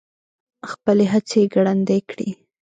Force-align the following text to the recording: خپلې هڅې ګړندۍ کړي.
خپلې 0.69 1.05
هڅې 1.13 1.41
ګړندۍ 1.53 1.99
کړي. 2.09 2.29